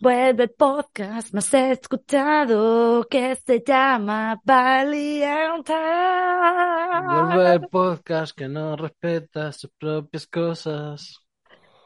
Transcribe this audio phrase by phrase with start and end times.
[0.00, 5.74] Vuelve el podcast más escuchado que se llama Valiente.
[7.04, 11.18] Vuelve el podcast que no respeta sus propias cosas.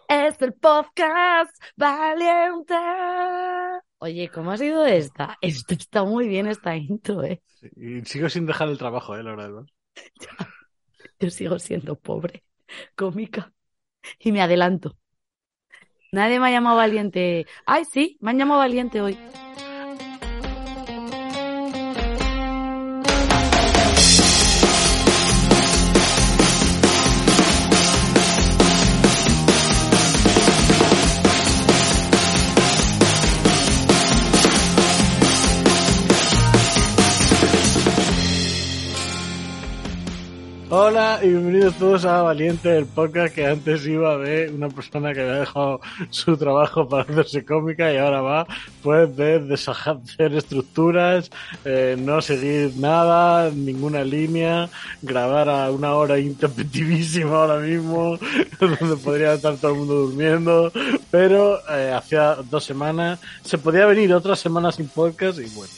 [0.06, 2.74] Es el podcast Valiente.
[3.98, 5.38] Oye, ¿cómo ha sido esta?
[5.40, 7.40] Esto está muy bien esta intro, ¿eh?
[7.74, 9.22] Y sigo sin dejar el trabajo, ¿eh?
[9.22, 9.64] La verdad.
[11.18, 12.44] Yo sigo siendo pobre,
[12.94, 13.50] cómica.
[14.18, 14.96] Y me adelanto.
[16.12, 17.46] Nadie me ha llamado valiente.
[17.66, 19.18] Ay, sí, me han llamado valiente hoy.
[40.86, 45.22] Hola y bienvenidos todos a Valiente, el podcast que antes iba de una persona que
[45.22, 48.46] había dejado su trabajo para hacerse cómica y ahora va
[48.82, 51.30] pues de deshacer estructuras,
[51.64, 54.68] eh, no seguir nada, ninguna línea,
[55.00, 58.18] grabar a una hora interpretivísima ahora mismo,
[58.60, 60.70] donde podría estar todo el mundo durmiendo,
[61.10, 65.72] pero eh, hacía dos semanas, se podía venir otra semana sin podcast y bueno.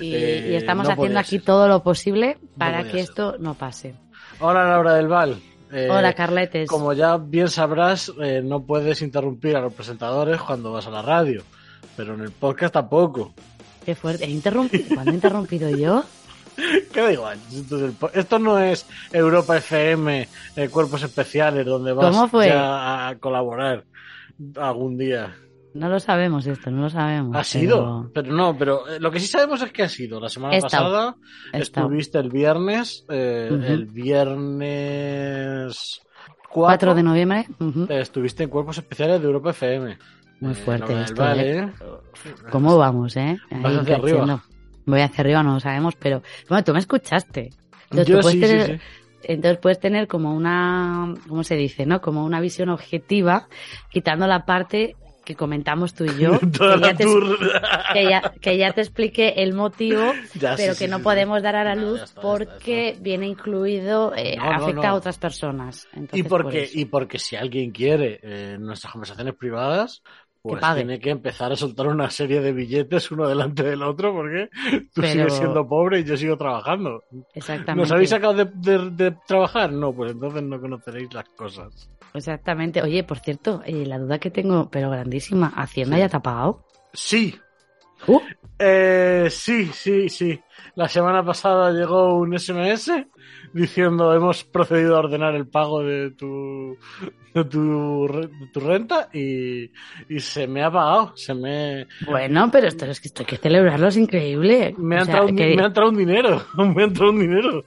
[0.00, 1.44] Y, Eh, y estamos no haciendo aquí ser.
[1.44, 3.00] todo lo posible para que ser.
[3.00, 4.03] esto no pase.
[4.40, 5.40] Hola Laura del Val.
[5.72, 6.68] Eh, Hola, Carletes.
[6.68, 11.02] Como ya bien sabrás, eh, no puedes interrumpir a los presentadores cuando vas a la
[11.02, 11.42] radio,
[11.96, 13.32] pero en el podcast tampoco.
[13.84, 14.24] Qué fuerte.
[14.24, 14.94] ¿He interrumpido?
[14.94, 16.04] ¿Cuándo he interrumpido yo?
[16.92, 17.36] Que da igual.
[18.12, 23.84] Esto, no es Europa FM, eh, Cuerpos Especiales, donde vas a colaborar
[24.56, 25.34] algún día.
[25.74, 27.36] No lo sabemos esto, no lo sabemos.
[27.36, 30.20] Ha sido, pero no, pero eh, lo que sí sabemos es que ha sido.
[30.20, 31.16] La semana pasada
[31.52, 33.86] estuviste el viernes, eh, el
[34.78, 36.00] viernes
[36.50, 37.46] 4 de noviembre.
[37.88, 39.98] Eh, Estuviste en Cuerpos Especiales de Europa FM.
[40.40, 41.58] Muy fuerte Laura del esto, Val, ¿eh?
[41.58, 41.72] ¿eh?
[42.50, 43.36] ¿Cómo vamos, eh?
[43.50, 44.44] Vas hacia arriba.
[44.86, 46.22] Voy hacia arriba, no lo sabemos, pero...
[46.48, 47.50] Bueno, tú me escuchaste.
[47.90, 48.80] Entonces, Yo tú puedes sí, tener- sí, sí.
[49.26, 51.86] Entonces puedes tener como una, ¿cómo se dice?
[51.86, 52.02] ¿No?
[52.02, 53.48] Como una visión objetiva,
[53.90, 57.38] quitando la parte que comentamos tú y yo, Toda que la ya, te, tour.
[57.92, 60.02] que, ya, que ya te expliqué el motivo,
[60.34, 61.42] Ya, pero sí, que sí, no sí, podemos sí.
[61.44, 63.02] dar a la luz está, está, porque está.
[63.02, 65.88] viene incluido, eh, No, no, afecta a otras personas.
[65.94, 70.02] Y Entonces, porque, y porque si alguien quiere eh, nuestras conversaciones privadas,
[70.42, 74.50] pues tiene que empezar a soltar una serie de billetes uno delante del otro, porque
[74.92, 77.02] tú Pero- sigues siendo pobre y yo sigo trabajando.
[77.32, 77.80] Exactamente.
[77.80, 79.72] ¿Nos habéis sacado de, de- de trabajar?
[79.72, 81.88] No, pues entonces no conoceréis las cosas.
[82.14, 82.80] Exactamente.
[82.80, 86.00] Oye, por cierto, eh, la duda que tengo, pero grandísima, ¿Hacienda Sí.
[86.02, 86.64] ya te ha pagado?
[86.92, 87.34] Sí,
[88.06, 88.20] Uh,
[88.58, 90.38] Eh, sí, sí, sí.
[90.74, 93.06] La semana pasada llegó un SMS
[93.54, 96.76] diciendo hemos procedido a ordenar el pago de tu
[97.34, 99.70] de tu, de tu renta y,
[100.08, 103.36] y se me ha pagado, se me bueno, pero esto es que esto hay que
[103.38, 104.74] celebrarlo, es increíble.
[104.76, 107.64] me ha, entrado, que- me ha entrado un dinero, me ha entrado un dinero.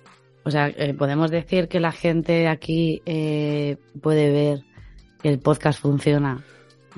[0.47, 4.63] O sea, eh, podemos decir que la gente aquí eh, puede ver
[5.21, 6.41] que el podcast funciona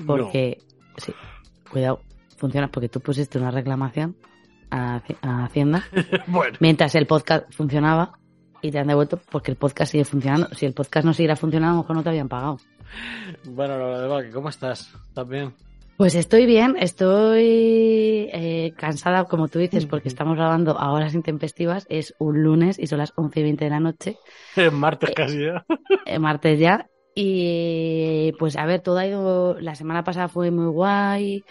[0.06, 0.58] porque,
[0.96, 1.12] sí,
[1.70, 2.00] cuidado,
[2.36, 4.14] funciona porque tú pusiste una reclamación
[4.70, 5.84] a, Haci- a Hacienda.
[6.28, 8.18] Bueno, mientras el podcast funcionaba
[8.62, 10.48] y te han devuelto porque el podcast sigue funcionando.
[10.54, 12.58] Si el podcast no siguiera funcionando, a lo mejor no te habían pagado.
[13.46, 14.92] bueno, Vaque, ¿cómo estás?
[15.08, 15.52] ¿Estás bien?
[16.00, 21.84] Pues estoy bien, estoy eh, cansada, como tú dices, porque estamos grabando a horas intempestivas.
[21.90, 24.16] Es un lunes y son las 11 y 20 de la noche.
[24.56, 25.62] Es martes casi ya.
[26.06, 26.88] eh, martes ya.
[27.14, 29.60] Y pues a ver, todo ha ido.
[29.60, 31.44] La semana pasada fue muy guay,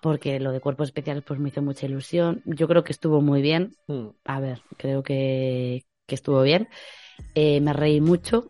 [0.00, 2.40] porque lo de cuerpos especiales pues me hizo mucha ilusión.
[2.46, 3.72] Yo creo que estuvo muy bien.
[3.86, 4.06] Mm.
[4.24, 6.68] A ver, creo que, que estuvo bien.
[7.34, 8.48] Eh, me reí mucho.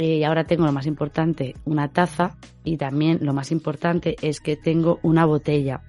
[0.00, 2.38] Eh, y ahora tengo lo más importante, una taza.
[2.64, 5.82] Y también lo más importante es que tengo una botella.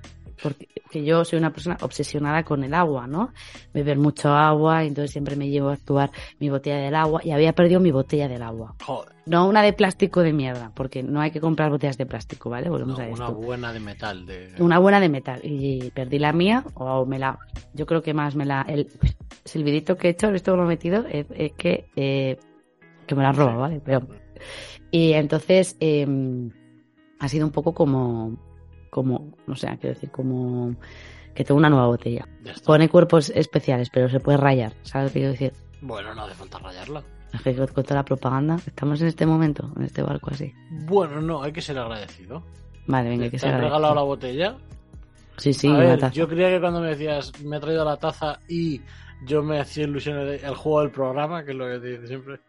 [0.43, 3.29] Porque que yo soy una persona obsesionada con el agua, ¿no?
[3.73, 7.21] Beber mucho agua, entonces siempre me llevo a actuar mi botella del agua.
[7.23, 8.75] Y había perdido mi botella del agua.
[8.83, 12.49] Joder, No una de plástico de mierda, porque no hay que comprar botellas de plástico,
[12.49, 12.69] ¿vale?
[12.69, 13.35] Volvemos no, a una esto.
[13.35, 14.25] buena de metal.
[14.25, 14.49] De...
[14.59, 15.39] Una buena de metal.
[15.43, 17.39] Y perdí la mía, o me la.
[17.73, 18.63] Yo creo que más me la.
[18.67, 18.87] El
[19.45, 21.85] silbidito que he hecho, esto lo he metido, es, es que.
[21.95, 22.37] eh,
[23.15, 23.81] que me la han robado, ¿vale?
[23.83, 24.07] Pero.
[24.91, 25.77] Y entonces.
[25.79, 26.07] eh,
[27.19, 28.37] ha sido un poco como.
[28.89, 29.35] Como.
[29.47, 30.75] No sé, quiero decir, como.
[31.33, 32.27] Que tengo una nueva botella.
[32.65, 34.73] Pone cuerpos especiales, pero se puede rayar.
[34.81, 35.53] ¿Sabes lo que quiero decir?
[35.81, 37.03] Bueno, no hace falta rayarla.
[37.33, 38.57] Es que con toda la propaganda.
[38.67, 40.53] Estamos en este momento, en este barco así.
[40.87, 42.43] Bueno, no, hay que ser agradecido.
[42.87, 44.51] Vale, venga, hay ¿Te que ser han regalado la agradecido.
[44.51, 44.57] botella?
[45.37, 46.13] Sí, sí, a ver, taza.
[46.13, 48.81] yo creía que cuando me decías me he traído la taza y
[49.25, 52.39] yo me hacía ilusiones del juego del programa, que es lo que te dice siempre.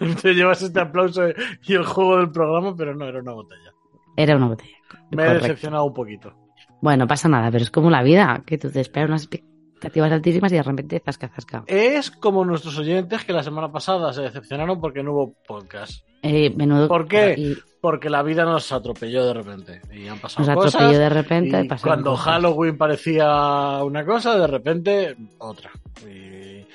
[0.22, 1.22] Te llevas este aplauso
[1.64, 3.72] y el juego del programa, pero no, era una botella.
[4.16, 4.76] Era una botella.
[5.10, 5.42] Me he Correcto.
[5.46, 6.32] decepcionado un poquito.
[6.80, 10.50] Bueno, pasa nada, pero es como la vida, que tú te esperas unas expectativas altísimas
[10.52, 11.64] y de repente zasca, zasca.
[11.66, 16.04] Es como nuestros oyentes que la semana pasada se decepcionaron porque no hubo podcast.
[16.22, 16.88] Eh, menudo.
[16.88, 17.34] ¿Por qué?
[17.36, 19.80] Y Porque la vida nos atropelló de repente.
[19.90, 20.74] Y han pasado nos cosas.
[20.74, 21.62] atropelló de repente.
[21.64, 22.24] y cuando cosas.
[22.26, 25.70] Halloween parecía una cosa, de repente otra.
[26.06, 26.66] Y,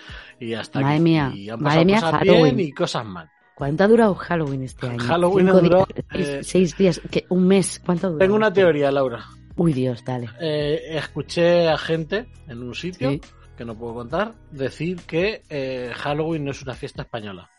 [0.45, 1.03] y hasta Madre aquí.
[1.03, 2.56] mía, Y han madre mía, cosas Halloween.
[2.56, 3.29] bien y cosas mal.
[3.56, 5.00] ¿Cuánto ha durado Halloween este año?
[5.00, 7.81] Halloween Cinco duró, días, seis, eh, seis días, un mes.
[7.85, 8.19] ¿Cuánto duró?
[8.19, 9.23] Tengo una teoría, Laura.
[9.56, 10.29] Uy, Dios, dale.
[10.41, 13.21] Eh, escuché a gente en un sitio, Sí.
[13.57, 17.50] que no puedo contar, decir que eh, Halloween no es una fiesta española.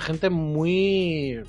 [0.00, 1.42] Gente muy...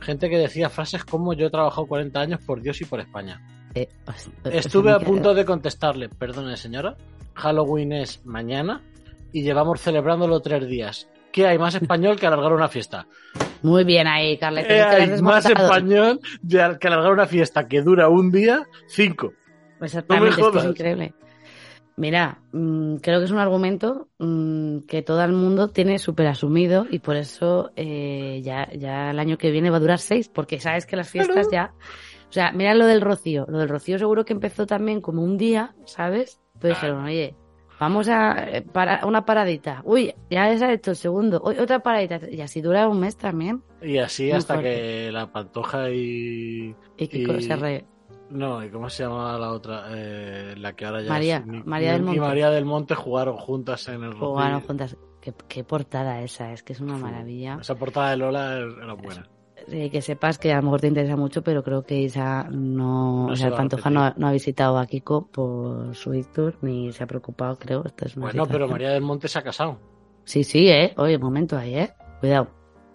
[0.00, 3.40] Gente que decía frases como yo he trabajado 40 años por Dios y por España.
[3.74, 3.88] Eh,
[4.44, 6.96] Estuve a punto de contestarle, perdone señora,
[7.34, 8.82] Halloween es mañana
[9.32, 11.08] y llevamos celebrándolo tres días.
[11.32, 13.06] ¿Qué hay más español que alargar una fiesta?
[13.62, 14.66] Muy bien ahí, Carles.
[14.66, 18.68] ¿Qué has hay más español que alargar una fiesta que dura un día?
[18.86, 19.32] Cinco.
[19.80, 20.64] Exactamente, es que jodas.
[20.64, 21.14] es increíble.
[21.96, 26.86] Mira, mm, creo que es un argumento mm, que todo el mundo tiene súper asumido
[26.90, 30.58] y por eso eh, ya, ya el año que viene va a durar seis, porque
[30.60, 31.72] sabes que las fiestas ya...
[32.34, 33.46] O sea, mira lo del Rocío.
[33.48, 36.40] Lo del Rocío seguro que empezó también como un día, ¿sabes?
[36.60, 37.36] Pues dijeron, oye,
[37.78, 39.82] vamos a eh, para una paradita.
[39.84, 41.40] Uy, ya se ha hecho el segundo.
[41.44, 42.18] Uy, otra paradita.
[42.28, 43.62] Y así dura un mes también.
[43.80, 44.70] Y así Muy hasta fuerte.
[44.74, 46.74] que la pantoja y...
[46.96, 47.84] Y que Y- se re...
[48.30, 49.84] No, ¿y cómo se llama la otra?
[49.90, 51.46] Eh, la que ahora ya María- es...
[51.46, 52.16] Ni- María del Monte.
[52.16, 54.66] Y María del Monte jugaron juntas en el jugaron Rocío.
[54.66, 54.96] juntas.
[55.20, 57.58] Qué, qué portada esa, es que es una maravilla.
[57.60, 59.28] Esa portada de Lola era buena.
[59.68, 63.26] Eh, que sepas que a lo mejor te interesa mucho, pero creo que Isa no,
[63.26, 65.94] No o se sea, el va a Pantoja no, no ha visitado a Kiko por
[65.94, 67.84] su tour ni se ha preocupado, creo.
[67.84, 69.78] Esto es una Bueno, pero María del Monte se ha casado.
[70.24, 70.94] Sí, sí, eh.
[70.96, 71.92] Oye, un momento ahí, eh.
[72.20, 72.48] Cuidado.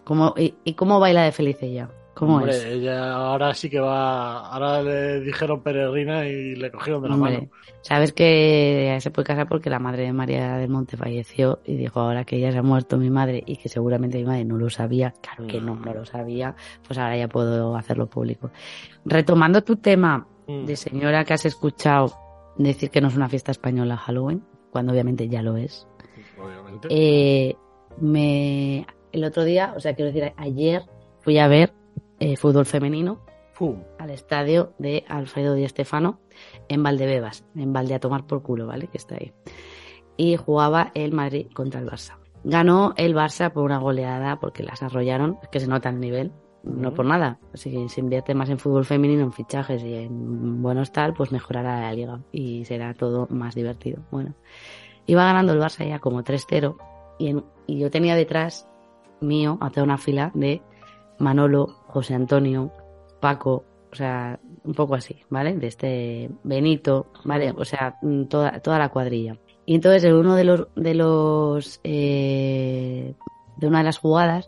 [0.03, 1.89] ¿Cómo, y, y cómo baila de feliz ella?
[2.19, 2.65] ¿Cómo Hombre, es?
[2.65, 4.49] ella ahora sí que va.
[4.49, 7.49] Ahora le dijeron peregrina y le cogieron de la Hombre, mano.
[7.81, 12.01] sabes que se puede casar porque la madre de María del Monte falleció y dijo
[12.01, 14.69] ahora que ya se ha muerto mi madre y que seguramente mi madre no lo
[14.69, 16.55] sabía, claro que no, no lo sabía,
[16.85, 18.51] pues ahora ya puedo hacerlo público.
[19.05, 20.65] Retomando tu tema Mm.
[20.65, 22.11] de señora que has escuchado
[22.57, 25.87] decir que no es una fiesta española Halloween, cuando obviamente ya lo es.
[26.43, 26.87] Obviamente.
[26.91, 27.55] Eh,
[28.01, 30.81] me el otro día, o sea, quiero decir, ayer
[31.21, 31.71] fui a ver
[32.19, 33.19] eh, fútbol femenino
[33.97, 36.19] al estadio de Alfredo Di Stefano
[36.69, 38.87] en Valdebebas, en Valde a tomar por culo, ¿vale?
[38.87, 39.33] Que está ahí.
[40.15, 42.15] Y jugaba el Madrid contra el Barça.
[42.45, 46.31] Ganó el Barça por una goleada porque las arrollaron, es que se nota el nivel,
[46.63, 47.37] no por nada.
[47.53, 51.81] Si se invierte más en fútbol femenino, en fichajes y en buenos tal, pues mejorará
[51.81, 54.03] la liga y será todo más divertido.
[54.09, 54.35] Bueno,
[55.05, 56.77] iba ganando el Barça ya como 3-0
[57.17, 58.69] y, en- y yo tenía detrás
[59.19, 60.61] mío, hacia una fila de
[61.19, 62.71] Manolo, José Antonio,
[63.19, 65.55] Paco, o sea, un poco así, ¿vale?
[65.55, 67.53] De este Benito, ¿vale?
[67.55, 69.37] O sea, mm, toda, toda la cuadrilla.
[69.65, 73.13] Y entonces en uno de los, de los, eh,
[73.57, 74.47] de una de las jugadas,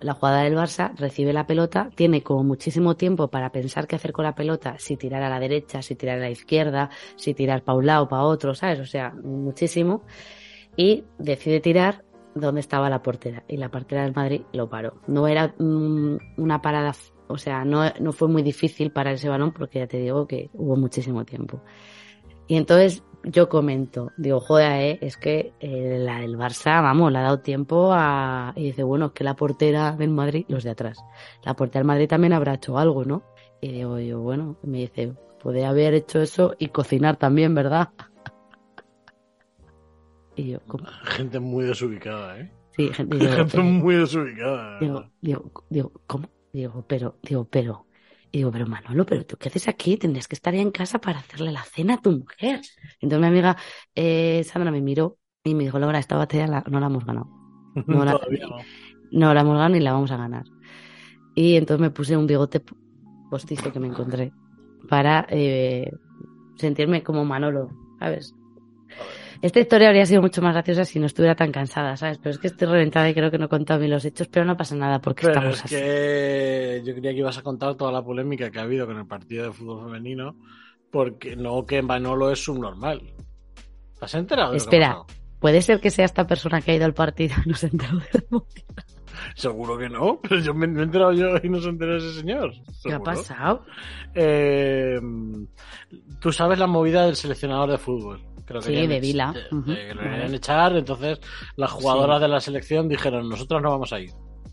[0.00, 4.12] la jugada del Barça recibe la pelota, tiene como muchísimo tiempo para pensar qué hacer
[4.12, 7.62] con la pelota, si tirar a la derecha, si tirar a la izquierda, si tirar
[7.62, 8.80] para un lado, para otro, ¿sabes?
[8.80, 10.02] O sea, muchísimo.
[10.76, 12.04] Y decide tirar
[12.34, 13.44] donde estaba la portera.
[13.48, 14.94] Y la portera del Madrid lo paró.
[15.06, 16.94] No era mm, una parada,
[17.28, 20.50] o sea, no, no fue muy difícil parar ese balón porque ya te digo que
[20.54, 21.62] hubo muchísimo tiempo.
[22.46, 27.18] Y entonces yo comento, digo, joder, eh, es que eh, la del Barça, vamos, le
[27.18, 28.52] ha dado tiempo a...
[28.56, 30.98] Y dice, bueno, que la portera del Madrid, los de atrás,
[31.44, 33.22] la portera del Madrid también habrá hecho algo, ¿no?
[33.60, 37.90] Y digo yo, bueno, me dice, puede haber hecho eso y cocinar también, ¿verdad?
[40.36, 40.84] Y yo, ¿cómo?
[41.04, 42.52] Gente muy desubicada, ¿eh?
[42.76, 44.78] Sí, gente, digo, Gente muy desubicada.
[44.80, 46.28] Digo, digo, digo, ¿cómo?
[46.52, 47.86] Digo, pero, digo, pero,
[48.30, 49.96] y digo, pero Manolo, pero tú qué haces aquí?
[49.96, 52.60] Tendrías que estar ya en casa para hacerle la cena a tu mujer.
[53.00, 53.56] Entonces mi amiga
[53.94, 57.28] eh, Sandra me miró y me dijo, Laura, esta batalla la- no la hemos ganado.
[57.86, 58.56] no la- Todavía no.
[59.10, 60.44] No la hemos ganado ni la vamos a ganar.
[61.34, 62.62] Y entonces me puse un bigote
[63.30, 64.32] postizo que me encontré
[64.88, 65.90] para eh,
[66.56, 68.34] sentirme como Manolo, ¿sabes?
[69.42, 72.18] Esta historia habría sido mucho más graciosa si no estuviera tan cansada, ¿sabes?
[72.18, 74.44] Pero es que estoy reventada y creo que no he contado bien los hechos, pero
[74.46, 75.74] no pasa nada porque Pero estamos es así.
[75.74, 79.06] que yo creía que ibas a contar toda la polémica que ha habido con el
[79.06, 80.36] partido de fútbol femenino,
[80.92, 83.02] porque no que Manolo es subnormal.
[83.98, 84.52] ¿Te has enterado?
[84.52, 84.98] ha Espera.
[85.40, 87.98] Puede ser que sea esta persona que ha ido al partido y no se enteró
[87.98, 88.42] de la.
[89.34, 92.12] Seguro que no, pero yo me, me he enterado yo y no se enteró ese
[92.20, 92.52] señor.
[92.84, 93.64] ¿Qué ha pasado?
[94.14, 95.00] Eh,
[96.20, 98.20] Tú sabes la movida del seleccionador de fútbol,
[98.60, 99.32] que Que Sí, de Vila.
[99.32, 101.20] de- Ujú, de que lo querían echar, entonces
[101.56, 104.10] las jugadoras de la selección dijeron, nosotros no vamos a ir,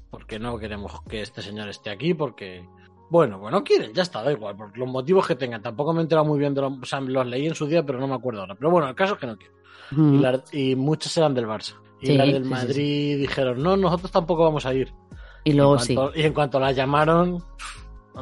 [0.10, 2.66] porque no queremos que este señor esté aquí, porque...
[3.12, 5.64] Bueno, bueno, quieren, ya está, da igual, por los motivos que tengan.
[5.64, 6.74] Tampoco me he enterado muy bien de los...
[6.80, 8.54] O sea, los leí en su día, pero no me acuerdo ahora.
[8.54, 10.44] Pero bueno, el caso es que no quieren.
[10.52, 11.74] Y, y muchas eran del Barça.
[12.02, 14.94] Y Sí, las del Madrid dijeron, no, nosotros tampoco vamos a ir.
[15.44, 15.96] Y luego en sí.
[16.14, 17.44] Y en cuanto las llamaron,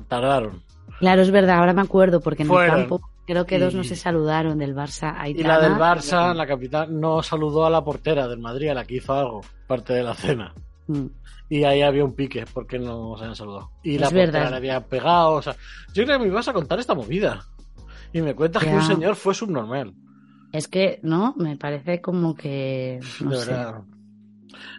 [0.07, 0.63] tardaron.
[1.00, 2.75] Claro, es verdad, ahora me acuerdo, porque en Fueron.
[2.79, 5.15] el campo creo que dos no se saludaron del Barça.
[5.29, 8.86] Y la del Barça, la capitán, no saludó a la portera del Madrid, a la
[8.86, 10.55] que hizo algo, parte de la cena.
[10.88, 11.05] Mm.
[11.50, 13.72] Y ahí había un pique, porque no se habían saludado.
[13.84, 14.50] Y Es la portera verdad.
[14.51, 15.55] le había pegado, o sea,
[15.93, 17.41] yo creo que me ibas a contar esta movida.
[18.13, 19.93] Y me cuentas que un señor fue subnormal.
[20.53, 21.36] Es que, ¿no?
[21.38, 23.00] Me parece como que.
[23.19, 23.51] No de sé.
[23.51, 23.81] verdad.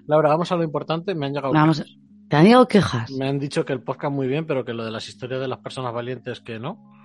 [0.07, 1.15] Laura, vamos a lo importante.
[1.15, 1.97] Me han llegado Vamos, quejas.
[2.29, 3.11] ¿Te han llegado quejas?
[3.13, 5.49] Me han dicho que el podcast muy bien, pero que lo de las historias de
[5.49, 6.98] las personas valientes que no.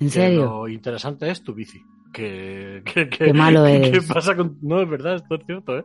[0.00, 0.44] ¿En Que serio?
[0.44, 1.80] Lo interesante es tu bici.
[2.12, 4.06] Que, que, que- Qué malo ¿Qué eres.
[4.06, 4.58] pasa con.?
[4.62, 5.84] No, es verdad, esto es cierto, ¿eh?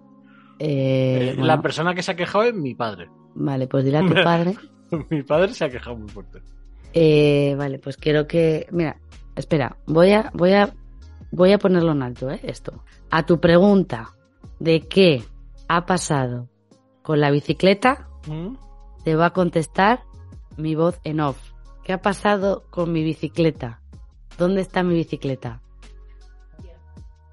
[0.60, 3.10] Eh, Eh, bueno, La persona que se ha quejado es mi padre.
[3.36, 4.56] Vale, pues dile a tu padre.
[5.10, 6.42] mi padre se ha quejado muy fuerte.
[6.94, 8.68] Eh, vale, pues quiero que.
[8.72, 8.98] Mira,
[9.36, 10.74] espera, voy a, voy a,
[11.32, 12.40] voy a ponerlo en alto, ¿eh?
[12.44, 12.84] Esto.
[13.12, 14.10] A tu pregunta
[14.60, 15.24] de qué
[15.68, 16.50] ha pasado
[17.04, 18.56] con la bicicleta, ¿Mm?
[19.04, 20.02] te va a contestar
[20.58, 21.38] mi voz en off.
[21.84, 23.82] ¿Qué ha pasado con mi bicicleta?
[24.40, 25.62] ¿Dónde está mi bicicleta?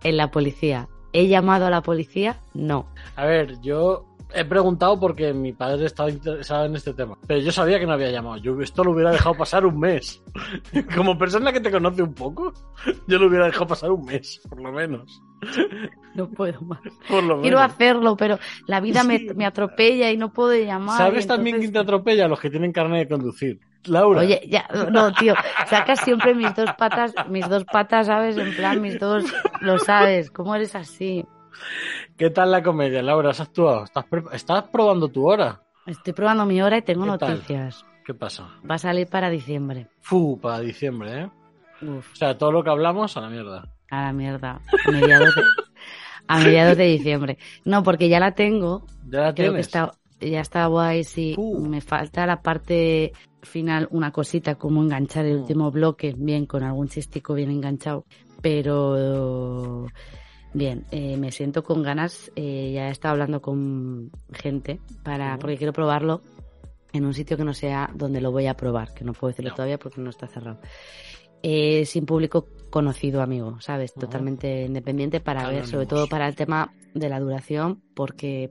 [0.02, 0.88] En la policía.
[1.12, 2.40] ¿He llamado a la policía?
[2.52, 2.88] No.
[3.14, 7.16] A ver, yo he preguntado porque mi padre estaba interesado en este tema.
[7.26, 8.36] Pero yo sabía que no había llamado.
[8.38, 10.22] Yo esto lo hubiera dejado pasar un mes.
[10.94, 12.52] Como persona que te conoce un poco,
[13.06, 15.22] yo lo hubiera dejado pasar un mes, por lo menos.
[16.14, 16.80] No puedo más.
[17.08, 17.72] Por lo Quiero menos.
[17.72, 19.28] hacerlo, pero la vida me, Sí.
[19.34, 20.98] me atropella y no puedo llamar.
[20.98, 22.28] ¿Sabes también quién te atropella?
[22.28, 23.60] Los que tienen carne de conducir.
[23.88, 24.20] Laura.
[24.20, 25.34] Oye, ya, no, tío,
[25.66, 28.36] sacas siempre mis dos patas, mis dos patas, ¿sabes?
[28.36, 29.24] En plan, mis dos,
[29.60, 31.24] lo sabes, ¿cómo eres así?
[32.16, 33.30] ¿Qué tal la comedia, Laura?
[33.30, 33.84] ¿Has actuado?
[34.32, 35.60] ¿Estás, probando tu hora?
[35.86, 37.30] Estoy probando mi hora y tengo ¿Qué tal?
[37.34, 37.84] noticias.
[38.04, 38.48] ¿Qué pasa?
[38.68, 39.88] Va a salir para diciembre.
[40.00, 41.30] Fu, para diciembre, ¿eh?
[41.82, 43.68] Uf, O sea, todo lo que hablamos a la mierda.
[43.90, 44.60] a la mierda.
[44.86, 45.42] A mediados de,
[46.28, 47.38] a mediados de diciembre.
[47.64, 48.84] No, porque ya la tengo.
[49.08, 49.66] ¿Ya la Creo que tienes?
[49.66, 51.34] está, ya está guay, sí.
[51.36, 51.66] Uh.
[51.66, 53.12] Me falta la parte
[53.46, 55.40] final, una cosita, como enganchar el Mm.
[55.40, 58.04] último bloque, bien, con algún chistico bien enganchado.
[58.42, 59.86] Pero
[60.52, 62.30] bien, eh, me siento con ganas.
[62.36, 66.22] eh, ya he estado hablando con gente para, porque quiero probarlo
[66.92, 69.50] en un sitio que no sea donde lo voy a probar, que no puedo decirlo
[69.50, 69.56] No.
[69.56, 70.58] todavía porque no está cerrado.
[71.42, 73.92] Eh, sin público conocido, amigo, ¿sabes?
[73.92, 74.06] Ujú.
[74.06, 78.48] Totalmente independiente para ver, sobre todo para el tema de la duración, porque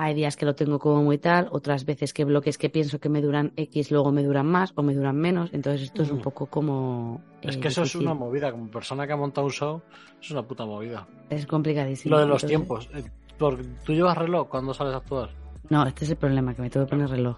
[0.00, 3.08] hay días que lo tengo como muy tal, otras veces que bloques que pienso que
[3.08, 6.18] me duran X, luego me duran más o me duran menos, entonces esto es un
[6.18, 6.22] Mm.
[6.22, 7.20] poco como...
[7.42, 8.52] Es eh, que eso es una movida.
[8.52, 9.82] Como persona que ha montado un show,
[10.22, 11.06] es una puta movida.
[11.30, 12.14] Es complicadísimo.
[12.14, 12.88] Lo de los Entonces- tiempos.
[12.94, 15.30] eh, Porque tú llevas reloj cuando sales a actuar.
[15.68, 17.36] No, este es el problema, que me tengo que poner reloj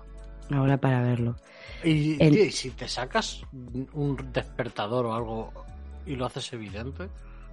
[0.50, 1.36] ahora para verlo.
[1.82, 3.42] Y, El- tío, y si te sacas
[3.94, 5.50] un despertador o algo
[6.06, 7.08] y lo haces evidente.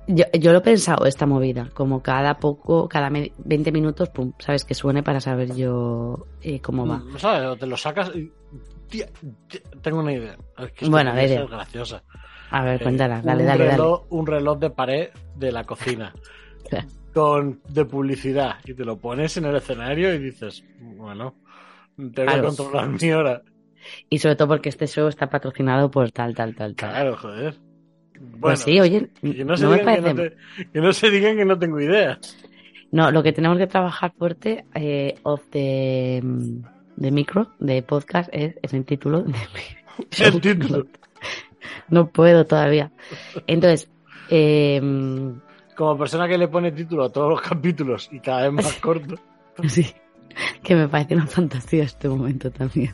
[0.07, 4.31] Yo, yo lo he pensado, esta movida, como cada poco, cada me- 20 minutos, pum,
[4.39, 6.97] sabes que suene para saber yo eh, cómo va.
[6.97, 7.59] mm, ¿Sabes?
[7.59, 8.31] Te lo sacas y.
[8.89, 9.07] Tía,
[9.49, 10.37] tía, tengo una idea.
[10.59, 12.03] Es que Bueno, a ver, ser graciosa.
[12.51, 13.73] A ver, Eh, cuéntala, dale, un dale, dale.
[13.73, 16.13] reloj, Un reloj de pared de la cocina.
[17.13, 18.57] con de publicidad.
[18.65, 21.35] Y te lo pones en el escenario y dices, bueno,
[22.13, 23.41] te voy a controlar mi hora.
[24.09, 26.89] Y sobre todo porque este show está patrocinado por tal, tal, tal, tal.
[26.91, 27.57] Claro, joder.
[28.19, 30.37] Bueno, pues sí, oye, que no, se no me que, no te-
[30.73, 32.19] que no se digan que no tengo idea.
[32.91, 36.61] No, lo que tenemos que trabajar fuerte eh, off the, mm,
[36.95, 39.21] de micro, de podcast, es, es el título.
[39.23, 40.05] de mi.
[40.23, 40.85] El título.
[41.89, 42.91] No puedo todavía.
[43.47, 43.89] Entonces,
[44.29, 45.31] eh, mm,
[45.75, 49.15] Como persona que le pone título a todos los capítulos y cada vez más corto.
[49.67, 49.85] sí,
[50.63, 52.91] que me parece una fantasía este momento también.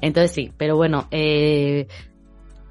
[0.00, 1.86] Entonces sí, pero bueno, eh,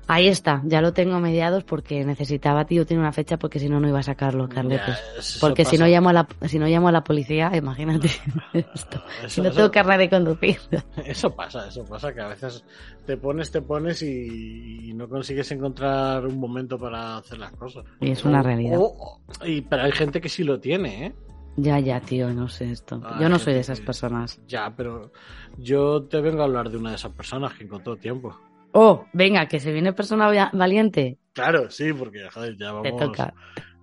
[0.07, 3.79] ahí está, ya lo tengo mediados porque necesitaba, tío, tiene una fecha porque si no,
[3.79, 4.47] no iba a sacarlo.
[4.49, 8.09] Ya, eso Porque si no llamo a la, si no llamo a la policía, imagínate
[8.53, 9.01] esto.
[9.19, 10.57] Eso- Si no eso- tengo carnet de conducir.
[11.05, 12.63] Eso pasa, eso pasa, que a veces
[13.05, 17.83] te pones, te pones y, y no consigues encontrar un momento para hacer las cosas.
[17.99, 18.77] Y es una realidad.
[18.79, 21.15] o- y, pero hay gente que sí lo tiene, ¿eh?
[21.57, 23.01] Ya, ya, tío, no sé esto.
[23.03, 24.39] Ah, Yo no soy de esas personas.
[24.47, 25.11] Ya, pero
[25.57, 28.39] yo te vengo a hablar de una de esas personas que encontró tiempo.
[28.73, 31.17] Oh, venga, que se viene persona va- valiente.
[31.33, 32.83] Claro, sí, porque joder, ya vamos.
[32.83, 33.33] Te toca.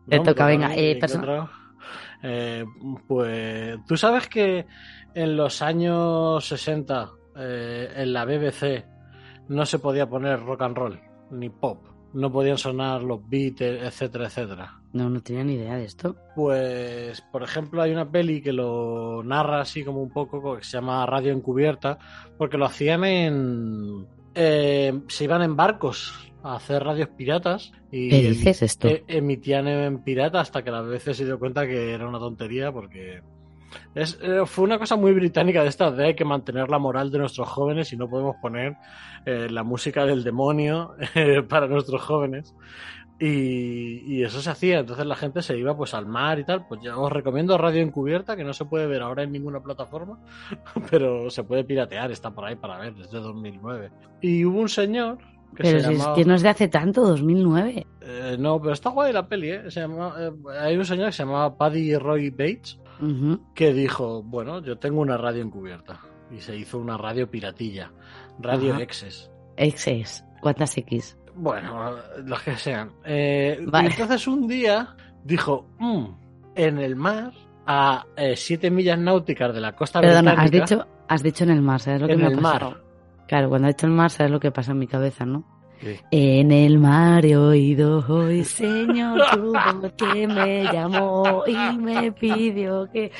[0.08, 1.50] Te toca, venga, eh, ¿qué persona-?
[2.22, 2.64] Eh,
[3.06, 4.66] pues tú sabes que
[5.14, 8.84] en los años 60 eh, en la BBC
[9.48, 14.26] no se podía poner rock and roll ni pop, no podían sonar los Beatles, etcétera,
[14.26, 14.74] etcétera.
[14.94, 16.16] No, no tenía ni idea de esto.
[16.34, 20.78] Pues, por ejemplo, hay una peli que lo narra así como un poco, que se
[20.78, 21.98] llama Radio Encubierta,
[22.38, 24.06] porque lo hacían en...
[24.40, 26.14] eh, se iban en barcos
[26.44, 28.86] a hacer radios piratas y ¿Qué dices esto?
[28.86, 32.70] e- emitían en pirata hasta que las veces se dio cuenta que era una tontería
[32.70, 33.20] porque
[33.96, 37.10] es, eh, fue una cosa muy británica de estas de hay que mantener la moral
[37.10, 38.76] de nuestros jóvenes y no podemos poner
[39.26, 42.54] eh, la música del demonio eh, para nuestros jóvenes
[43.20, 46.66] y, y eso se hacía entonces la gente se iba pues al mar y tal
[46.68, 50.18] pues ya os recomiendo Radio Encubierta que no se puede ver ahora en ninguna plataforma
[50.90, 55.18] pero se puede piratear está por ahí para ver desde 2009 y hubo un señor
[55.56, 56.12] que Pero se si llamaba...
[56.12, 57.86] es que no es de hace tanto, 2009.
[58.02, 59.70] Eh, no, pero está guay la peli, ¿eh?
[59.70, 62.78] Se llama- eh, hay un señor que se llamaba Paddy Roy Bates
[63.54, 66.00] que dijo, bueno, yo tengo una radio encubierta.
[66.30, 67.90] Y se hizo una radio piratilla,
[68.38, 68.82] Radio Ajá.
[68.82, 69.30] Exes.
[69.56, 70.22] Xs.
[70.42, 71.16] ¿Cuántas X?
[71.40, 71.94] Bueno,
[72.26, 72.90] las que sean.
[73.04, 73.90] Eh, Vale.
[73.90, 76.04] entonces un día dijo, "Mm,
[76.56, 77.32] en el mar,
[77.66, 78.04] a
[78.34, 81.80] 7 millas náuticas de la costa Perdona, has británica, dicho, has dicho en el mar,
[81.80, 82.70] ¿sabes lo que en me ha el pasado?
[82.72, 82.80] mar.
[83.28, 85.44] Claro, cuando has dicho el mar, ¿sabes lo que pasa en mi cabeza, no?
[85.80, 85.96] Sí.
[86.10, 92.88] En el mar he oído hoy, Señor, tu voz que me llamó y me pidió
[92.92, 93.12] que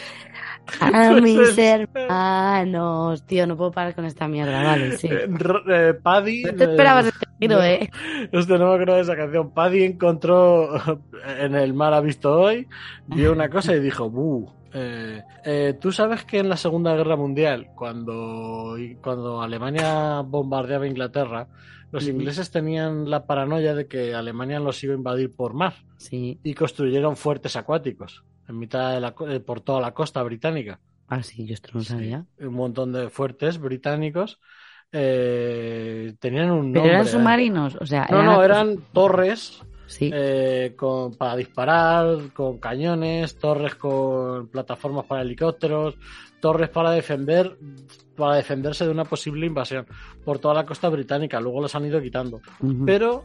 [0.80, 3.22] a Pues mis hermanos.
[3.24, 5.08] Tío, no puedo parar con esta mierda, vale, sí.
[5.08, 5.28] Eh,
[5.68, 6.42] eh, Paddy...
[6.44, 7.62] No te esperabas eh, este giro.
[7.62, 7.90] ¿eh?
[8.32, 9.50] Usted no me acuerdo de esa canción.
[9.50, 10.70] Paddy encontró
[11.40, 12.66] en el mar ha visto hoy,
[13.06, 14.58] vio una cosa y dijo, "Buh".
[14.74, 21.46] Eh, eh, Tú sabes que en la Segunda Guerra Mundial, cuando, cuando Alemania bombardeaba Inglaterra,
[21.90, 26.38] los ingleses tenían la paranoia de que Alemania los iba a invadir por mar Sí,
[26.42, 30.80] y construyeron fuertes acuáticos en mitad de la, eh, por toda la costa británica.
[31.08, 32.24] ah, sí, yo esto no Sí, sabía.
[32.40, 34.38] un montón de fuertes británicos
[34.92, 36.90] eh, tenían un Pero nombre.
[36.94, 37.10] eran ¿eh?
[37.10, 43.74] submarinos, o sea, No, no, eran torres Sí, eh, con, para disparar, con cañones, torres
[43.74, 45.96] con plataformas para helicópteros,
[46.40, 47.56] torres para defender,
[48.14, 49.86] para defenderse de una posible invasión
[50.24, 51.40] por toda la costa británica.
[51.40, 52.40] Luego los han ido quitando.
[52.84, 53.24] Pero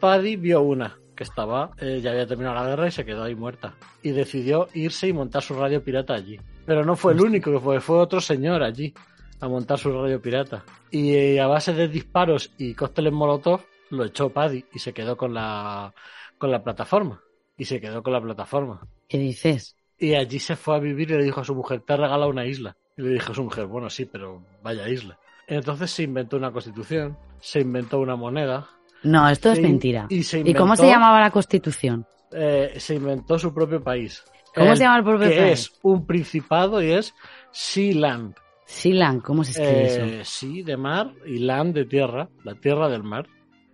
[0.00, 3.34] Paddy vio una que estaba, eh, ya había terminado la guerra y se quedó ahí
[3.34, 3.74] muerta.
[4.02, 6.40] Y decidió irse y montar su radio pirata allí.
[6.64, 8.94] Pero no fue el único que fue, fue otro señor allí
[9.40, 10.64] a montar su radio pirata.
[10.90, 15.16] Y eh, a base de disparos y cócteles molotov lo echó Paddy y se quedó
[15.16, 15.92] con la,
[16.38, 17.20] con la plataforma.
[17.56, 18.80] Y se quedó con la plataforma.
[19.08, 19.76] ¿Qué dices?
[19.98, 22.30] Y allí se fue a vivir y le dijo a su mujer, te he regalado
[22.30, 22.76] una isla.
[22.96, 25.18] Y le dijo a su mujer, bueno, sí, pero vaya isla.
[25.46, 28.68] Entonces se inventó una constitución, se inventó una moneda.
[29.02, 30.06] No, esto es mentira.
[30.08, 32.06] Y, se ¿Y cómo se inventó- llamaba la constitución?
[32.32, 34.22] eh, se inventó su propio país.
[34.54, 35.52] ¿Cómo El se llama el propio que país?
[35.52, 37.14] es un principado y es
[37.50, 38.34] Sealand.
[38.66, 40.04] Silan, ¿cómo se escribe eso?
[40.04, 43.26] Eh, sí, de mar y land de tierra, la tierra del mar.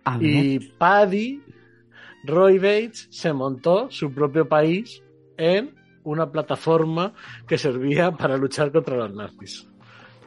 [0.05, 0.27] A ver.
[0.29, 1.41] Y Paddy,
[2.23, 5.03] Roy Bates, se montó su propio país
[5.37, 7.13] en una plataforma
[7.47, 9.67] que servía para luchar contra los nazis.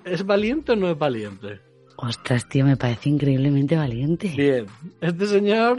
[0.05, 1.61] ¿Es valiente o no es valiente?
[1.97, 4.33] Ostras, tío, me parece increíblemente valiente.
[4.37, 4.67] Bien,
[5.01, 5.79] este señor...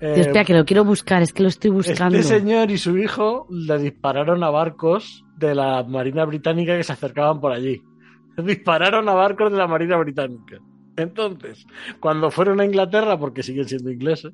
[0.00, 2.18] eh, Tío, espera, que lo quiero buscar, es que lo estoy buscando.
[2.18, 6.92] Este señor y su hijo le dispararon a barcos de la Marina Británica que se
[6.92, 7.82] acercaban por allí.
[8.36, 10.58] Dispararon a barcos de la Marina Británica.
[10.96, 11.66] Entonces,
[12.00, 14.32] cuando fueron a Inglaterra, porque siguen siendo ingleses,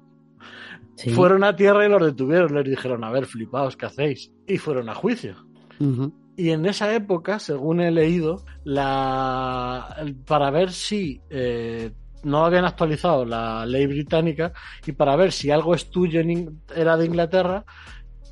[0.96, 1.10] Sí.
[1.10, 2.54] fueron a tierra y los detuvieron.
[2.54, 4.30] Les dijeron, a ver, flipaos, ¿qué hacéis?
[4.46, 5.34] Y fueron a juicio.
[6.36, 9.96] Y en esa época, según he leído, la
[10.26, 11.90] para ver si eh,
[12.24, 14.52] no habían actualizado la ley británica
[14.86, 17.64] y para ver si algo es tuyo en In- era de Inglaterra,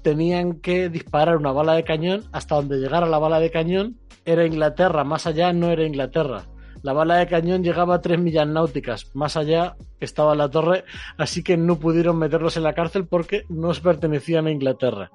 [0.02, 4.46] tenían que disparar una bala de cañón hasta donde llegara la bala de cañón era
[4.46, 6.44] Inglaterra, más allá no era Inglaterra.
[6.82, 10.84] La bala de cañón llegaba a tres millas náuticas, más allá estaba la torre,
[11.18, 15.10] así que no pudieron meterlos en la cárcel porque no pertenecían a Inglaterra.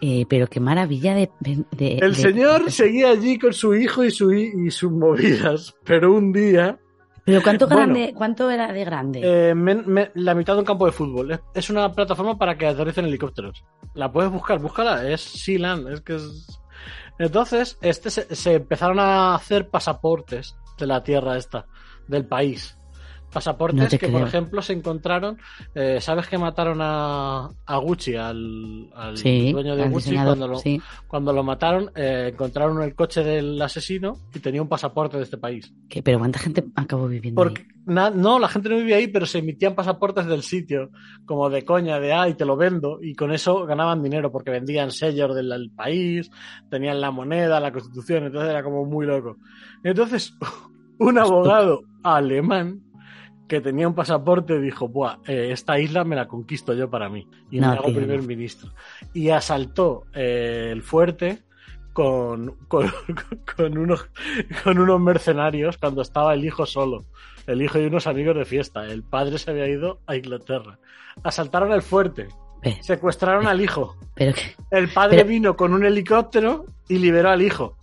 [0.00, 1.30] Eh, pero qué maravilla de...
[1.40, 4.92] de- de- El de- señor seguía allí con su hijo y, su, hi- y sus
[4.92, 6.78] movidas, pero un día,
[7.24, 7.80] Pero cuánto Bueno.
[7.94, 9.20] grande, cuánto era de grande.
[9.24, 11.32] eh, me- la mitad de un campo de fútbol.
[11.32, 13.64] Es, es una plataforma para que aterricen helicópteros.
[13.94, 16.60] La puedes buscar, búscala, es Sealand, es que es...
[17.18, 21.66] Entonces, este se, se empezaron a hacer pasaportes de la tierra esta,
[22.06, 22.77] del país.
[23.32, 24.12] Pasaportes No que, creo.
[24.12, 25.36] por ejemplo, se encontraron.
[25.74, 30.48] eh, ¿Sabes que mataron a, a Gucci, al, al sí, dueño de al Gucci, cuando
[30.48, 30.80] lo, sí.
[31.06, 35.36] cuando lo mataron, eh, encontraron el coche del asesino y tenía un pasaporte de este
[35.36, 35.72] país.
[35.90, 36.02] ¿Qué?
[36.02, 39.38] Pero cuánta gente acabó viviendo Porque na- no, la gente no vivía ahí, pero se
[39.40, 40.90] emitían pasaportes del sitio,
[41.26, 44.90] como de coña, de ay, te lo vendo, y con eso ganaban dinero, porque vendían
[44.90, 46.30] sellos del, del país,
[46.70, 49.36] tenían la moneda, la constitución, entonces era como muy loco.
[49.84, 50.34] Entonces,
[50.98, 52.80] un abogado alemán
[53.48, 57.26] que tenía un pasaporte dijo, Buah, eh, esta isla me la conquisto yo para mí
[57.50, 58.70] y No, me hago primer ministro.
[59.14, 61.42] Y asaltó eh, el fuerte
[61.92, 62.92] con, con,
[63.56, 64.08] con unos,
[64.62, 67.06] con unos mercenarios cuando estaba el hijo solo.
[67.46, 68.86] El hijo y unos amigos de fiesta.
[68.86, 70.78] El padre se había ido a Inglaterra.
[71.24, 72.28] Asaltaron el fuerte,
[72.82, 73.96] secuestraron al hijo.
[74.14, 74.34] Pero,
[74.70, 77.76] El padre vino con un helicóptero y liberó al hijo.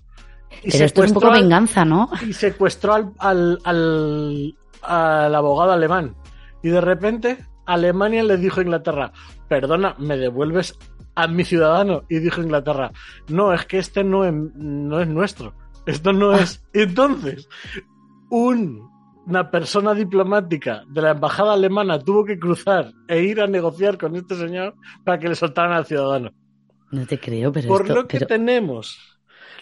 [0.64, 2.10] Y pero esto es un poco venganza, ¿no?
[2.26, 4.56] y secuestró al, al, al,
[4.88, 6.16] al abogado alemán.
[6.64, 9.12] Y de repente Alemania le dijo a Inglaterra,
[9.48, 10.78] perdona, ¿me devuelves
[11.16, 12.04] a mi ciudadano?
[12.10, 12.92] Y dijo Inglaterra,
[13.30, 15.54] no, es que este no es, no es nuestro.
[15.86, 16.64] Esto no es...
[16.74, 17.48] Entonces,
[18.30, 18.90] un-
[19.28, 24.16] una persona diplomática de la embajada alemana tuvo que cruzar e ir a negociar con
[24.16, 26.30] este señor para que le soltaran al ciudadano.
[26.92, 27.96] No te creo, pero Por esto...
[27.96, 29.20] lo que pero- tenemos,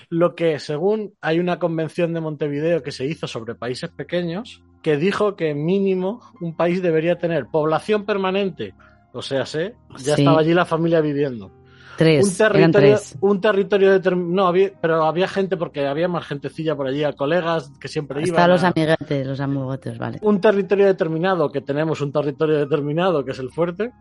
[0.09, 4.97] lo que según hay una convención de Montevideo que se hizo sobre países pequeños, que
[4.97, 8.75] dijo que mínimo un país debería tener población permanente.
[9.13, 10.21] O sea, sé, ya Sí.
[10.21, 11.49] estaba allí la familia viviendo.
[11.95, 13.17] Tres, un eran territorio, tres.
[13.21, 14.33] un territorio determinado.
[14.35, 18.19] No, había, pero había gente porque había más gentecilla por allí, a colegas que siempre
[18.21, 18.31] iban.
[18.31, 20.17] Están los a- amiguetes, los amigotes, vale.
[20.23, 23.91] un territorio determinado, que tenemos un territorio determinado, que es el fuerte,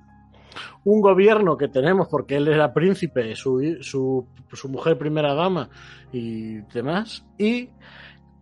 [0.85, 5.69] un gobierno que tenemos porque él era príncipe, su, su, su mujer primera dama
[6.13, 7.69] y demás, y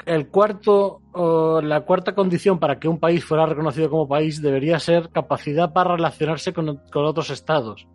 [0.06, 4.78] el cuarto, o la cuarta condición para que un país fuera reconocido como país debería
[4.78, 7.86] ser capacidad para relacionarse con, con otros estados.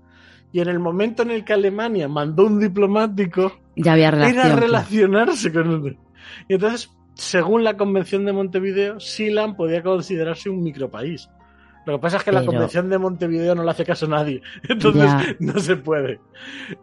[0.52, 4.46] Y en el momento en el que Alemania mandó un diplomático, Ya había relación.
[4.46, 5.98] era relacionarse con un...
[6.48, 11.30] Y entonces, según la Convención de Montevideo, Silan podía considerarse un micropaís.
[11.86, 14.10] Lo que pasa es que la Pero- Convención de Montevideo no le hace caso a
[14.10, 14.42] nadie.
[14.70, 15.36] Entonces, Ya.
[15.40, 16.20] no se puede.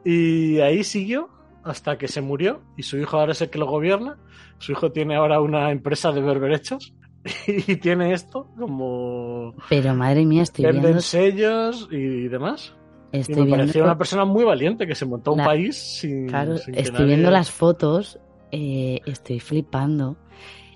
[0.04, 1.28] Y ahí siguió
[1.64, 4.16] hasta que se murió y su hijo ahora es el que lo gobierna.
[4.62, 6.94] Su hijo tiene ahora una empresa de berberechos
[7.46, 9.54] y tiene esto como...
[9.68, 12.74] Pero madre mía, estoy Venden viendo, sellos y demás.
[13.12, 15.76] Y estoy me viendo, pareció una persona muy valiente que se montó un La- país
[15.76, 16.26] sin...
[16.28, 18.18] claro, sin estoy viendo las fotos,
[18.52, 20.16] eh, estoy flipando.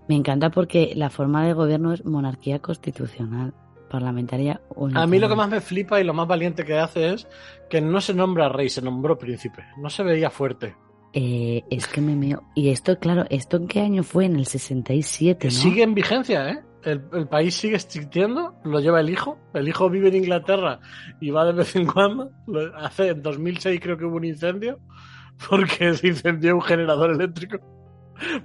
[0.08, 3.54] Me encanta porque la forma de gobierno es monarquía constitucional,
[3.90, 4.60] parlamentaria
[4.94, 5.36] A mí lo que uniforme.
[5.36, 7.28] más me flipa y lo más valiente que hace es
[7.70, 9.64] que no se nombra rey, se nombró príncipe.
[9.78, 10.74] No se veía fuerte.
[11.18, 12.42] Eh, es que me meo.
[12.54, 14.26] Y esto, claro, ¿esto en qué año fue?
[14.26, 15.50] En el 67, ¿no?
[15.50, 16.58] Sigue en vigencia, ¿eh?
[16.84, 19.38] El, el país sigue existiendo, lo lleva el hijo.
[19.54, 20.78] El hijo vive en Inglaterra
[21.20, 22.30] y va de vez en cuando.
[22.46, 24.78] Lo- hace en 2006 creo que hubo un incendio
[25.48, 27.58] porque se incendió un generador eléctrico.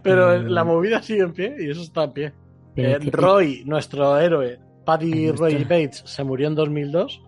[0.01, 0.47] Pero Mm.
[0.47, 2.34] la movida sigue en pie y eso está en pie.
[2.77, 7.21] Eh, Roy, nuestro héroe, Paddy Roy Bates, se murió en 2002.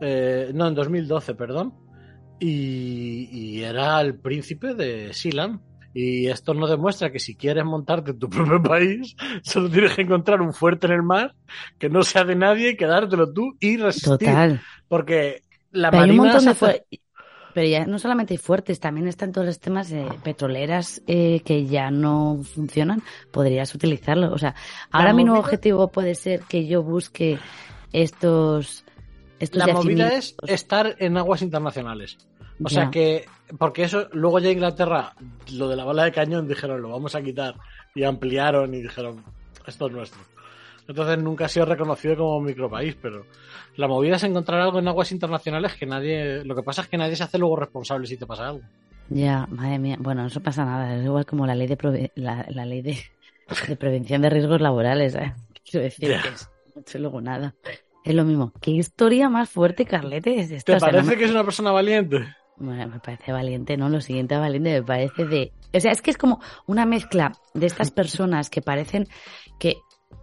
[0.00, 1.72] Eh, no, en 2012, perdón.
[2.48, 5.60] Y, y era el príncipe de Sealand.
[5.94, 10.02] Y esto nos demuestra que si quieres montarte en tu propio país, solo tienes que
[10.02, 11.34] encontrar un fuerte en el mar
[11.78, 14.10] que no sea de nadie y quedártelo tú y resistir.
[14.28, 14.60] Total.
[14.88, 16.84] Porque la Pero hay un marina hace- fuer-
[17.54, 21.90] Pero ya no solamente hay fuertes, también están todos los temas petroleras eh, que ya
[21.92, 23.02] no funcionan.
[23.30, 24.32] Podrías utilizarlo.
[24.32, 24.54] O sea,
[24.90, 27.38] ahora mi nuevo objetivo puede ser que yo busque
[27.92, 28.84] estos.
[29.38, 32.18] estos La movida es estar en aguas internacionales.
[32.62, 32.82] O Ya.
[32.82, 33.24] sea que,
[33.58, 35.12] porque eso, luego ya Inglaterra,
[35.52, 37.54] lo de la bala de cañón, dijeron, lo vamos a quitar.
[37.94, 39.22] Y ampliaron y dijeron,
[39.66, 40.20] esto es nuestro.
[40.86, 43.24] Entonces nunca ha sido reconocido como micropaís, pero
[43.76, 46.44] la movida es encontrar algo en aguas internacionales que nadie.
[46.44, 48.60] Lo que pasa es que nadie se hace luego responsable si te pasa algo.
[49.08, 49.96] Ya, madre mía.
[49.98, 50.94] Bueno, no pasa nada.
[50.96, 52.98] Es igual como la ley de prove- la, la ley de,
[53.68, 55.14] de prevención de riesgos laborales.
[55.14, 55.32] ¿eh?
[55.68, 56.22] Quiero decir Ya.
[56.22, 57.54] que es mucho luego nada.
[58.04, 58.52] Es lo mismo.
[58.60, 60.72] ¿Qué historia más fuerte, Carlete, es esta?
[60.72, 62.26] ¿Te O sea, no parece me- que es una persona valiente?
[62.56, 63.88] Bueno, me parece valiente, ¿no?
[63.88, 65.52] Lo siguiente a valiente me parece de...
[65.72, 69.08] O sea, es que es como una mezcla de estas personas que parecen
[69.58, 69.76] que...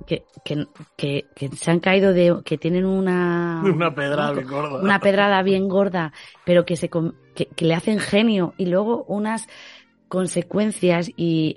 [0.08, 0.66] Que, que,
[0.98, 2.42] que, que se han caído de...
[2.44, 3.62] que tienen una...
[3.66, 4.82] Una pedrada bien gorda.
[4.82, 6.14] una pedrada bien gorda,
[6.46, 9.48] pero que se que le hacen genio y luego unas
[10.12, 11.56] consecuencias y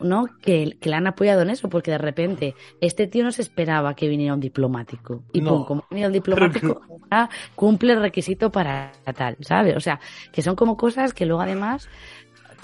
[0.00, 3.42] no que, que le han apoyado en eso porque de repente este tío no se
[3.42, 5.50] esperaba que viniera un diplomático y No.
[5.50, 9.76] pum, como ha venido el diplomático ya cumple el requisito para tal, ¿sabes?
[9.76, 10.00] O sea,
[10.32, 11.88] que son como cosas que luego además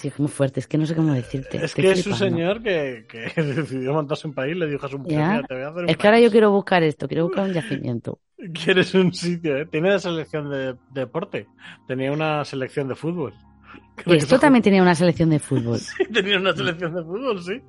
[0.03, 1.59] es muy fuerte, es que no sé cómo decirte.
[1.59, 4.89] Es estoy que es un señor que, que decidió montarse un país, le dijo a
[4.89, 5.29] su mujer, Ya.
[5.29, 6.33] "Mira, te voy a hacer un Es que ahora yo país".
[6.33, 8.19] quiero buscar esto, quiero buscar un yacimiento.
[8.65, 9.67] Quieres un sitio, ¿eh?
[9.67, 11.47] Tiene la selección de, de deporte.
[11.87, 13.35] Tenía una selección de fútbol.
[14.07, 17.61] Esto también tenía una selección de fútbol, Sí, tenía una selección de fútbol, sí.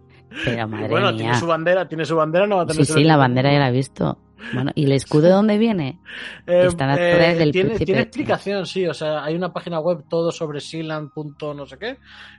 [0.46, 1.18] pero madre bueno, mía.
[1.18, 3.52] tiene su bandera, tiene su bandera, no va a tener Sí, sí, la de bandera
[3.52, 4.18] ya la he visto.
[4.54, 6.00] Bueno, ¿y el escudo de dónde viene?
[6.48, 7.86] Eh, Está las eh, torres del tiene, príncipe.
[7.86, 8.88] tiene explicación, sí.
[8.88, 11.12] O sea, hay una página web todo sobre Sealand.
[11.12, 11.98] punto no sé qué.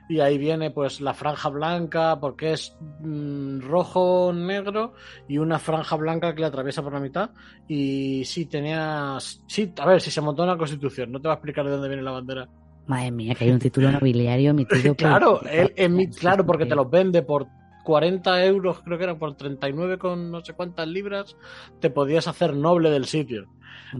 [0.09, 4.95] Y ahí viene pues la franja blanca, porque es mm, rojo, negro,
[5.29, 7.29] y una franja blanca que la atraviesa por la mitad.
[7.69, 9.15] Y sí, tenía.
[9.47, 11.87] Sí, a ver, si se montó una constitución, no te va a explicar de dónde
[11.87, 12.49] viene la bandera.
[12.85, 14.95] Madre mía, que hay un título nobiliario emitido por...
[14.97, 17.47] Claro, él emi- claro, porque te los vende por
[17.83, 21.35] 40 euros, creo que era por 39 con no sé cuántas libras,
[21.79, 23.47] te podías hacer noble del sitio.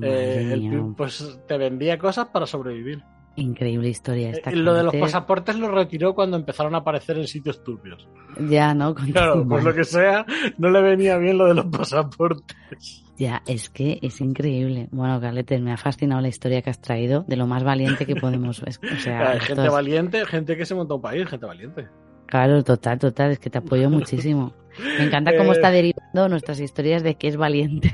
[0.02, 3.04] Eh, el pues te vendía cosas para sobrevivir.
[3.36, 4.52] Increíble historia esta.
[4.52, 8.08] Eh, lo de los pasaportes lo retiró cuando empezaron a aparecer en sitios turbios.
[8.48, 8.94] Ya, ¿no?
[8.94, 9.64] Con Claro, pues mal.
[9.64, 10.26] lo que sea,
[10.60, 13.04] no le venía bien lo de los pasaportes.
[13.18, 14.88] Ya, es que es increíble.
[14.92, 18.16] Bueno, Carletes, me ha fascinado la historia que has traído, de lo más valiente que
[18.16, 18.62] podemos...
[18.68, 21.88] es- O sea, Hay gente valiente, gente que se montó un país, gente valiente.
[22.28, 24.54] Claro, total, total, es que te apoyo muchísimo.
[24.98, 25.56] Me encanta cómo Eh.
[25.56, 27.94] está derivando nuestras historias de que es valiente.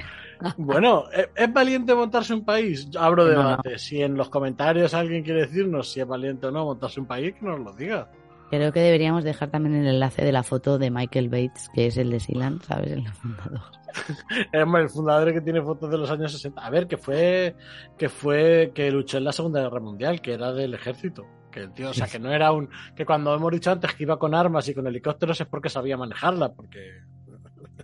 [0.57, 2.89] Bueno, ¿es valiente montarse un país?
[2.89, 3.49] Yo Abro No, no.
[3.49, 3.77] debate.
[3.79, 7.33] Si en los comentarios alguien quiere decirnos si es valiente o no montarse un país,
[7.33, 8.09] que nos lo diga.
[8.49, 11.97] Creo que deberíamos dejar también el enlace de la foto de Michael Bates, que es
[11.97, 12.91] el de Sealand, ¿sabes?
[12.93, 13.61] El fundador.
[14.53, 16.63] Es más, el fundador que tiene fotos de los años 60.
[16.63, 17.55] A ver, que fue
[17.97, 21.25] que fue que luchó en la Segunda Guerra Mundial, que era del ejército.
[21.51, 22.69] Que el tío, o sea, que no era un.
[22.95, 25.97] Que cuando hemos dicho antes que iba con armas y con helicópteros es porque sabía
[25.97, 27.01] manejarla, porque.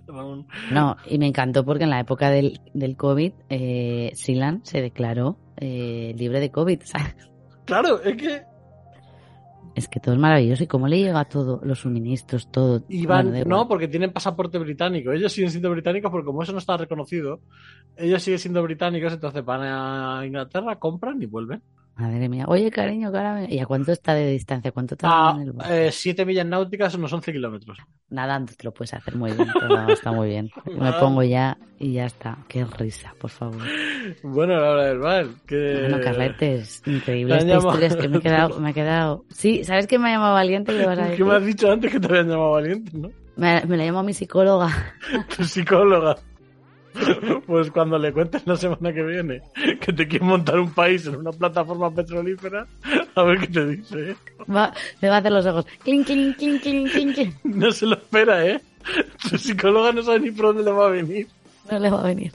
[0.72, 5.38] No, y me encantó porque en la época del, del COVID, eh, Sealand se declaró
[5.58, 7.16] eh, libre de COVID, ¿sabes?
[7.66, 8.44] Claro, es que
[9.76, 10.64] Es que todo es maravilloso.
[10.64, 11.60] ¿Y cómo le llega todo?
[11.64, 12.84] Los suministros, todo.
[12.88, 15.12] Bueno, no, porque tienen pasaporte británico.
[15.12, 17.42] Ellos siguen siendo británicos porque como eso no está reconocido,
[17.98, 21.62] ellos siguen siendo británicos, entonces van a Inglaterra, compran y vuelven.
[21.98, 22.44] Madre mía.
[22.50, 24.72] Oye, cariño, me- ¿Y a cuánto está de distancia?
[24.74, 25.92] ¿Cuánto tarda en el vuelo?
[25.92, 27.78] 7 millas náuticas, unos 11 kilómetros.
[28.10, 29.48] Nadando te lo puedes hacer muy bien.
[29.54, 30.50] todo está muy bien.
[30.78, 32.38] Me pongo ya y ya está.
[32.50, 33.62] Qué risa, por favor.
[34.24, 35.26] Bueno, la hora del bar.
[35.48, 35.78] Que...
[35.90, 37.38] Bueno, Carletes, increíble.
[37.38, 39.26] Esta llamado- historia es que me he quedado, me he quedado.
[39.30, 40.74] Sí, ¿sabes que me ha llamado valiente?
[40.78, 41.26] ¿Qué vas a ¿Qué decir?
[41.26, 43.10] me has dicho antes que te habían llamado valiente, no?
[43.38, 44.70] Me, me la llamo mi psicóloga.
[45.38, 46.18] Tu psicóloga.
[47.46, 49.42] Pues cuando le cuentes la semana que viene
[49.80, 52.66] que te quieres montar un país en una plataforma petrolífera,
[53.16, 54.12] a ver qué te dice.
[54.12, 54.16] ¿eh?
[54.54, 55.66] Va- me va a hacer los ojos.
[55.84, 57.36] Clink, clink, clink, clink, clink, clink.
[57.44, 58.62] No se lo espera, ¿eh?
[59.30, 61.28] Tu psicóloga no sabe ni por dónde le va a venir.
[61.72, 62.32] No le va a venir.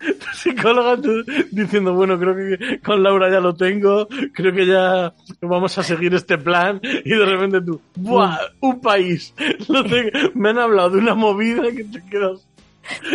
[0.00, 5.12] Tu psicóloga tú diciendo, bueno, creo que con Laura ya lo tengo, creo que ya
[5.40, 8.36] vamos a seguir este plan, y de repente tú, ¡buah!
[8.60, 9.32] Un país.
[9.68, 10.10] Lo tengo.
[10.34, 12.46] Me han hablado de una movida que te quedas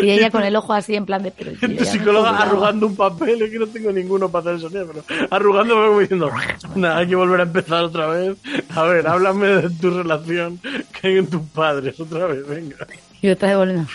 [0.01, 1.31] Y ella con el ojo así en plan de.
[1.31, 4.61] Pero yo Tu psicóloga arrugando un papel, es que no tengo ninguno para hacer el
[4.61, 6.31] sonido, pero arrugándome como diciendo,
[6.75, 8.37] nada, hay que volver a empezar otra vez.
[8.75, 12.75] A ver, háblame de tu relación que hay en tus padres otra vez, venga.
[13.21, 13.87] Y otra vez volviendo.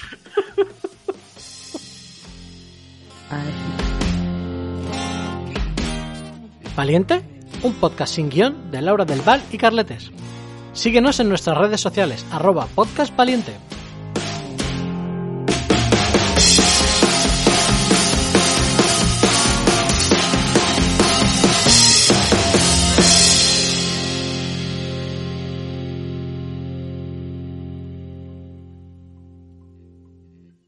[6.76, 7.22] Valiente,
[7.62, 10.10] un podcast sin guion de Laura del Val y Carletes.
[10.72, 13.52] Síguenos en nuestras redes sociales, arroba podcast valiente.